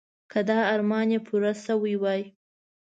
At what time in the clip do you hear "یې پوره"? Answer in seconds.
1.13-1.53